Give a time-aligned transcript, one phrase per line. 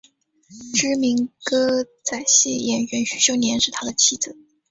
[0.73, 4.35] 知名歌仔戏演员许秀年是他的妻子。